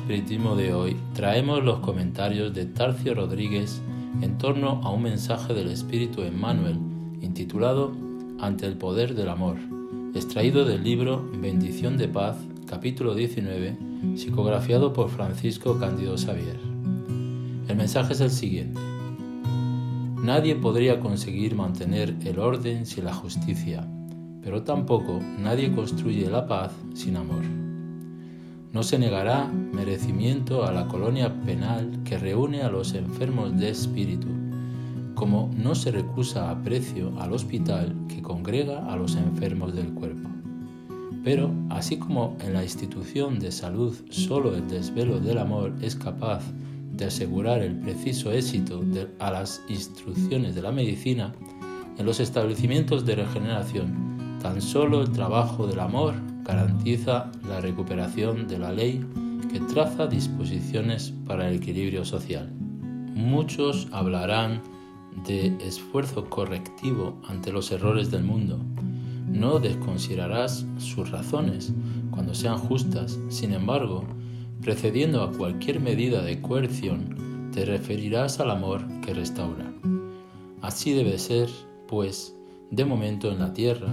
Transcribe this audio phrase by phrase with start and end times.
[0.00, 3.82] Espiritismo de hoy traemos los comentarios de Tarcio Rodríguez
[4.22, 6.78] en torno a un mensaje del Espíritu Emmanuel
[7.20, 7.92] intitulado
[8.40, 9.58] Ante el Poder del Amor,
[10.14, 13.76] extraído del libro Bendición de Paz, capítulo 19,
[14.16, 16.58] psicografiado por Francisco Cándido Xavier.
[17.68, 18.80] El mensaje es el siguiente.
[20.24, 23.86] Nadie podría conseguir mantener el orden sin la justicia,
[24.42, 27.69] pero tampoco nadie construye la paz sin amor.
[28.72, 34.28] No se negará merecimiento a la colonia penal que reúne a los enfermos de espíritu,
[35.16, 40.28] como no se recusa aprecio al hospital que congrega a los enfermos del cuerpo.
[41.24, 46.44] Pero, así como en la institución de salud solo el desvelo del amor es capaz
[46.92, 48.82] de asegurar el preciso éxito
[49.18, 51.32] a las instrucciones de la medicina,
[51.98, 56.14] en los establecimientos de regeneración, tan solo el trabajo del amor
[56.54, 59.06] garantiza la recuperación de la ley
[59.52, 62.50] que traza disposiciones para el equilibrio social.
[63.14, 64.60] Muchos hablarán
[65.26, 68.58] de esfuerzo correctivo ante los errores del mundo.
[69.28, 71.72] No desconsiderarás sus razones
[72.10, 73.16] cuando sean justas.
[73.28, 74.04] Sin embargo,
[74.60, 79.72] precediendo a cualquier medida de coerción, te referirás al amor que restaura.
[80.62, 81.48] Así debe ser,
[81.86, 82.34] pues,
[82.72, 83.92] de momento en la tierra,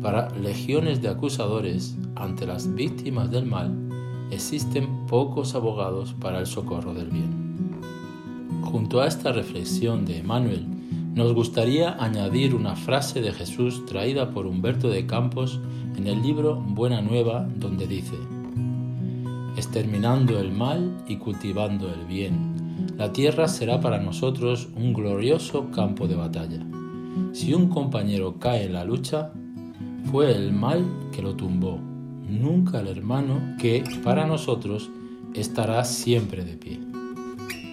[0.00, 3.90] para legiones de acusadores ante las víctimas del mal,
[4.30, 7.80] existen pocos abogados para el socorro del bien.
[8.62, 10.66] Junto a esta reflexión de Emmanuel,
[11.14, 15.60] nos gustaría añadir una frase de Jesús traída por Humberto de Campos
[15.96, 18.14] en el libro Buena Nueva, donde dice,
[19.56, 26.06] Exterminando el mal y cultivando el bien, la tierra será para nosotros un glorioso campo
[26.06, 26.64] de batalla.
[27.32, 29.32] Si un compañero cae en la lucha,
[30.06, 31.78] fue el mal que lo tumbó,
[32.28, 34.90] nunca el hermano que para nosotros
[35.34, 36.80] estará siempre de pie.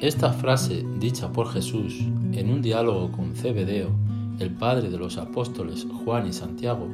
[0.00, 2.00] Esta frase dicha por Jesús
[2.32, 3.90] en un diálogo con Cebedeo,
[4.38, 6.88] el padre de los apóstoles Juan y Santiago,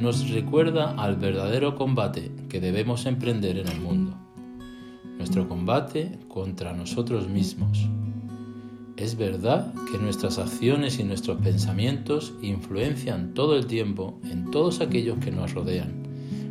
[0.00, 4.14] nos recuerda al verdadero combate que debemos emprender en el mundo.
[5.18, 7.86] Nuestro combate contra nosotros mismos,
[8.98, 15.18] es verdad que nuestras acciones y nuestros pensamientos influencian todo el tiempo en todos aquellos
[15.18, 16.02] que nos rodean,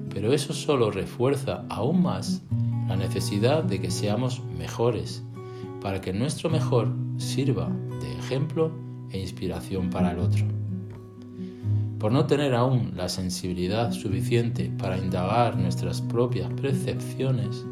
[0.09, 2.41] pero eso solo refuerza aún más
[2.88, 5.24] la necesidad de que seamos mejores,
[5.81, 7.69] para que nuestro mejor sirva
[8.00, 8.72] de ejemplo
[9.12, 10.46] e inspiración para el otro.
[12.00, 17.66] Por no tener aún la sensibilidad suficiente para indagar nuestras propias percepciones,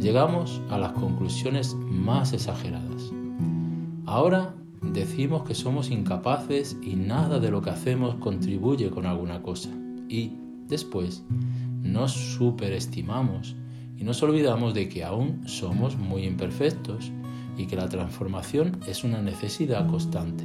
[0.00, 3.12] llegamos a las conclusiones más exageradas.
[4.10, 9.70] Ahora decimos que somos incapaces y nada de lo que hacemos contribuye con alguna cosa.
[10.08, 10.32] Y
[10.66, 11.22] después
[11.80, 13.54] nos superestimamos
[13.96, 17.12] y nos olvidamos de que aún somos muy imperfectos
[17.56, 20.44] y que la transformación es una necesidad constante.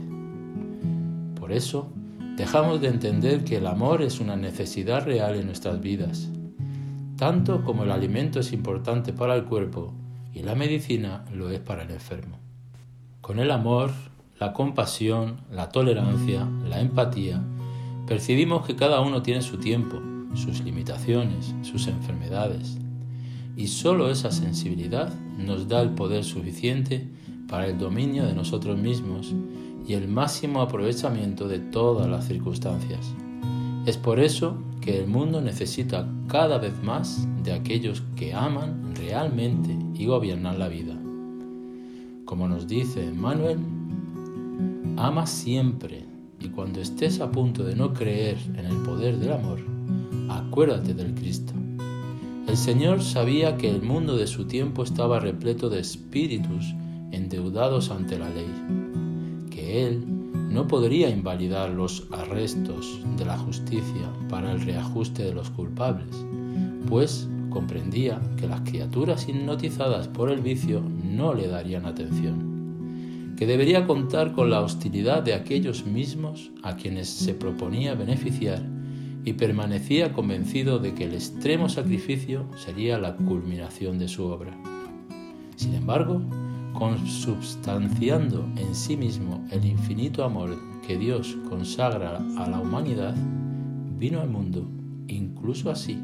[1.34, 1.92] Por eso,
[2.38, 6.30] dejamos de entender que el amor es una necesidad real en nuestras vidas.
[7.18, 9.92] Tanto como el alimento es importante para el cuerpo
[10.36, 12.46] y la medicina lo es para el enfermo.
[13.25, 13.90] Con el amor,
[14.40, 17.41] la compasión, la tolerancia, la empatía,
[18.06, 20.00] percibimos que cada uno tiene su tiempo,
[20.36, 22.78] sus limitaciones, sus enfermedades.
[23.58, 27.09] Y solo esa sensibilidad nos da el poder suficiente
[27.50, 29.34] para el dominio de nosotros mismos
[29.88, 33.12] y el máximo aprovechamiento de todas las circunstancias.
[33.88, 39.75] Es por eso que el mundo necesita cada vez más de aquellos que aman realmente
[39.96, 40.96] y gobiernan la vida.
[42.25, 43.59] Como nos dice Manuel,
[44.97, 46.05] ama siempre
[46.39, 49.59] y cuando estés a punto de no creer en el poder del amor,
[50.29, 51.53] acuérdate del Cristo.
[52.47, 56.73] El Señor sabía que el mundo de su tiempo estaba repleto de espíritus
[57.11, 58.49] endeudados ante la ley,
[59.51, 60.03] que Él
[60.49, 66.25] no podría invalidar los arrestos de la justicia para el reajuste de los culpables,
[66.89, 70.81] pues comprendía que las criaturas hipnotizadas por el vicio
[71.16, 77.09] no le darían atención, que debería contar con la hostilidad de aquellos mismos a quienes
[77.09, 78.62] se proponía beneficiar
[79.23, 84.56] y permanecía convencido de que el extremo sacrificio sería la culminación de su obra.
[85.56, 86.22] Sin embargo,
[86.73, 93.16] consubstanciando en sí mismo el infinito amor que Dios consagra a la humanidad,
[93.97, 94.70] vino al mundo,
[95.08, 96.00] incluso así,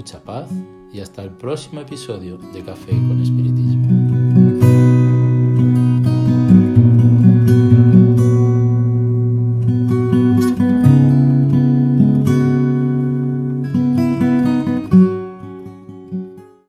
[0.00, 0.48] Mucha paz
[0.92, 3.79] y hasta el próximo episodio de Café con Espiritismo.